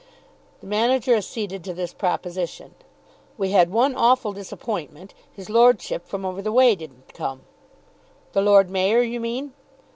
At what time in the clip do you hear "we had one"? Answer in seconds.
3.37-3.93